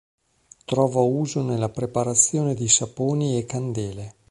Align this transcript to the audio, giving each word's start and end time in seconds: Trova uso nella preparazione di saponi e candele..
Trova 0.65 0.99
uso 1.01 1.43
nella 1.43 1.69
preparazione 1.69 2.55
di 2.55 2.67
saponi 2.67 3.37
e 3.37 3.45
candele.. 3.45 4.15